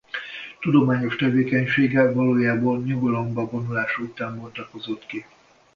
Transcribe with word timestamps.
Tudományos 0.59 1.15
tevékenysége 1.15 2.11
valójában 2.11 2.83
nyugalomba 2.83 3.49
vonulása 3.49 4.01
után 4.01 4.39
bontakozott 4.39 5.05
ki. 5.05 5.25